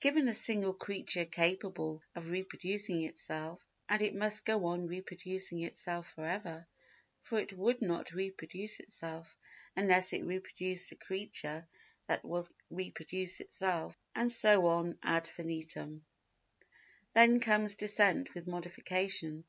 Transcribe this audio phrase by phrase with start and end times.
[0.00, 6.08] Given a single creature capable of reproducing itself and it must go on reproducing itself
[6.16, 6.66] for ever,
[7.22, 9.38] for it would not reproduce itself,
[9.76, 11.68] unless it reproduced a creature
[12.08, 16.04] that was going to reproduce itself, and so on ad infinitum.
[17.14, 19.44] Then comes Descent with Modification.